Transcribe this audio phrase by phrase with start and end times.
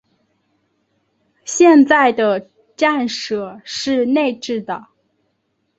[1.45, 4.87] 现在的站舍是内置的。